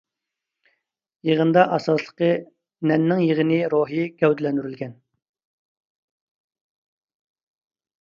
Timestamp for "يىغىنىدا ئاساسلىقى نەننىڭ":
1.29-3.23